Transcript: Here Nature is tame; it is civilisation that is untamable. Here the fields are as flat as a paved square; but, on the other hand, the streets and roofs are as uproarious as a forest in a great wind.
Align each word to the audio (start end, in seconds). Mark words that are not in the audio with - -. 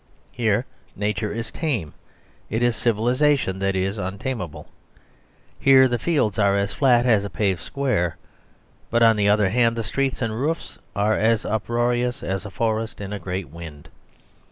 Here 0.31 0.65
Nature 0.95 1.31
is 1.31 1.51
tame; 1.51 1.93
it 2.49 2.63
is 2.63 2.75
civilisation 2.75 3.59
that 3.59 3.75
is 3.75 3.99
untamable. 3.99 4.67
Here 5.59 5.87
the 5.87 5.99
fields 5.99 6.39
are 6.39 6.57
as 6.57 6.73
flat 6.73 7.05
as 7.05 7.23
a 7.23 7.29
paved 7.29 7.61
square; 7.61 8.17
but, 8.89 9.03
on 9.03 9.15
the 9.15 9.29
other 9.29 9.51
hand, 9.51 9.75
the 9.75 9.83
streets 9.83 10.23
and 10.23 10.33
roofs 10.41 10.79
are 10.95 11.13
as 11.13 11.45
uproarious 11.45 12.23
as 12.23 12.45
a 12.47 12.49
forest 12.49 12.99
in 12.99 13.13
a 13.13 13.19
great 13.19 13.49
wind. 13.49 13.89